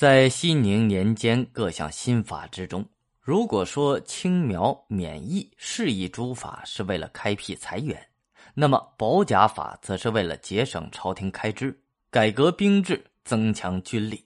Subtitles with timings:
[0.00, 2.82] 在熙宁年间各项新法之中，
[3.20, 8.08] 如果说青苗免役适宜诸法是为了开辟财源，
[8.54, 11.78] 那么保甲法则是为了节省朝廷开支、
[12.10, 14.24] 改革兵制、增强军力，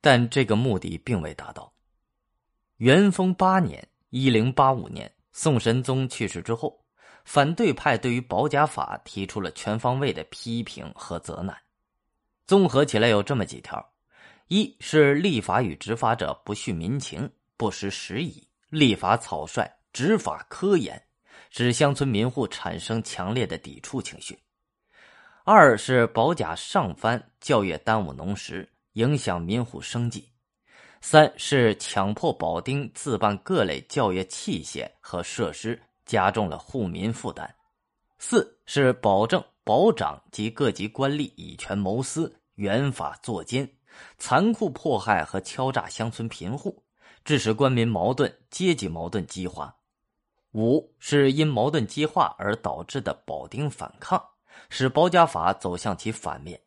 [0.00, 1.72] 但这个目的并未达到。
[2.78, 6.76] 元丰八年（一零八五年），宋神宗去世之后，
[7.24, 11.56] 反对派对于保甲法提出了全方位的批评和责难，
[12.48, 13.92] 综合起来有这么几条。
[14.48, 21.00] 一是立法与执法者不恤民情，不识时宜，立法草率，执法苛严，
[21.50, 24.38] 使乡村民户产生强烈的抵触情绪。
[25.44, 30.26] 二是保甲上番，教育耽误农时，影响民户生计。
[31.02, 37.54] 三是强迫保丁自办各类教育器械和设施，加重了户民负担。
[38.18, 43.70] 四是保证保长及各级官吏以权谋私，原法作奸。
[44.18, 46.84] 残酷迫害和敲诈乡村贫户，
[47.24, 49.76] 致使官民矛盾、阶级矛盾激化；
[50.52, 54.22] 五是因矛盾激化而导致的保丁反抗，
[54.70, 56.58] 使保甲法走向其反面；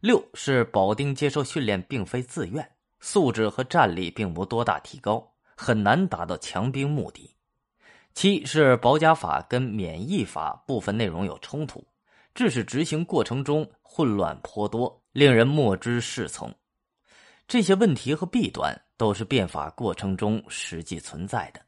[0.00, 7.34] 六是保丁接受训练并非自愿，素质和战力并无多大提高，很难达到强兵目的；
[8.14, 11.86] 七是保甲法跟免役法部分内容有冲突，
[12.34, 15.02] 致使执行过程中混乱颇多。
[15.12, 16.54] 令人莫知是从，
[17.48, 21.60] 这些问题和弊端都是变法过程中实际存在的。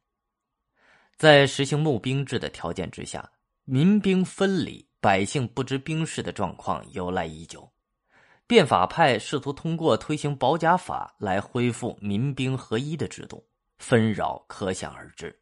[1.17, 3.29] 在实行募兵制的条件之下，
[3.65, 7.69] 民兵分离、百姓不知兵事的状况由来已久。
[8.47, 13.45] 变法派试图通过推行保甲法来恢复民兵合一的制度，
[13.79, 15.37] 纷扰可想而知。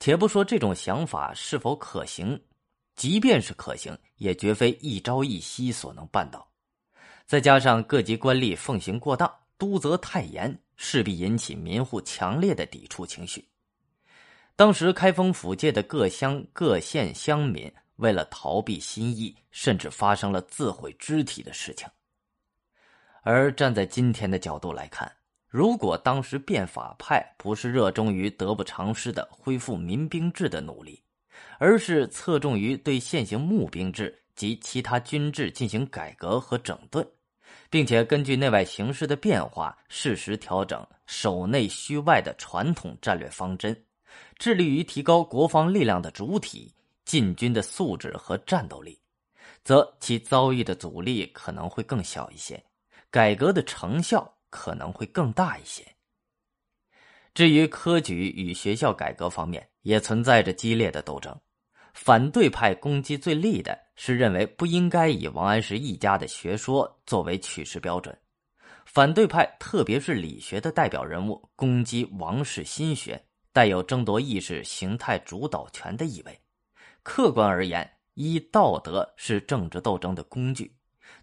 [0.00, 2.40] 且不说这种想法是否可行，
[3.00, 6.46] 即便是可行，也绝非一朝一夕所能办到。
[7.24, 13.42] 再加上各级官吏奉行过当、督责太严，势必引起民户强烈的抵触情绪。
[14.54, 21.88] 当时开封府界的各乡各县乡民，为了逃避新意，甚至发生了自毁肢体的事情。
[23.22, 25.10] 而站在今天的角度来看，
[25.48, 31.02] 如果当时变法派不是热衷于得不偿失的恢复民兵制的努力，
[31.60, 37.06] 而是侧重于对现行募兵制及其他军制进行改革和整顿。
[37.68, 43.84] 并且根据内外形势的变化，适时调整守内虚外的传统战略方针，
[44.38, 48.98] 致力于提高国防力量的主体进军的素质和战斗力，
[49.62, 52.60] 则其遭遇的阻力可能会更小一些，
[53.10, 55.86] 改革的成效可能会更大一些。
[57.34, 61.38] 至于科举与学校改革方面，也存在着激烈的斗争。
[61.92, 68.16] 反对派攻击最厉的是认为不应该以王安石一家的学说作为取士标准。
[68.86, 76.40] 反对派特别是理学的代表人物攻击王氏心学，带有争夺意识形态主导权的意味。
[77.02, 80.74] 客观而言，依道德是政治斗争的工具，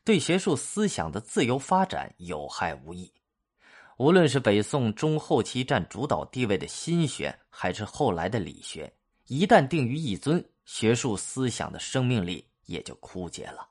[0.06, 3.12] 对学术思想的自由发展有害无益。
[3.98, 8.94] 无论是北宋中后期占主导地位的心学，还是后来的理学，
[9.26, 10.44] 一旦定于一尊。
[10.68, 13.70] 学术思想的生命力也就枯竭了。